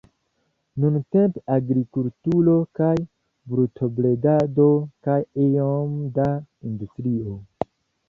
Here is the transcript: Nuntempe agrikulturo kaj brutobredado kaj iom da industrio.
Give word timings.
Nuntempe 0.83 1.43
agrikulturo 1.55 2.57
kaj 2.81 2.95
brutobredado 3.53 4.69
kaj 5.09 5.21
iom 5.47 5.97
da 6.21 6.31
industrio. 6.75 7.41